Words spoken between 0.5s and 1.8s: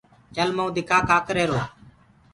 مئو دکآ ڪآ ڪريهروئي